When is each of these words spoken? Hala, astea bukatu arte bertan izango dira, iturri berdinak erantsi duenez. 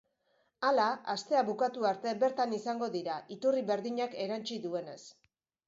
Hala, 0.69 0.85
astea 1.13 1.43
bukatu 1.49 1.85
arte 1.91 2.15
bertan 2.25 2.57
izango 2.59 2.89
dira, 2.97 3.21
iturri 3.39 3.65
berdinak 3.71 4.19
erantsi 4.27 4.61
duenez. 4.69 5.01